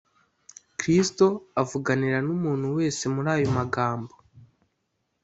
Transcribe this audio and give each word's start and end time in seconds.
kristo 0.79 1.27
avuganira 1.61 2.17
n’umuntu 2.27 2.67
wese 2.77 3.03
muri 3.13 3.29
ayo 3.35 3.47
magambo 3.57 4.13